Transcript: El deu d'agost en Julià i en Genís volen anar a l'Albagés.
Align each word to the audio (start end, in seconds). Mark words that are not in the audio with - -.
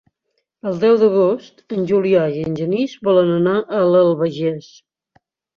El 0.69 0.79
deu 0.83 0.95
d'agost 1.01 1.61
en 1.77 1.83
Julià 1.93 2.23
i 2.39 2.43
en 2.47 2.57
Genís 2.63 2.97
volen 3.11 3.31
anar 3.37 3.55
a 3.61 3.85
l'Albagés. 3.93 4.73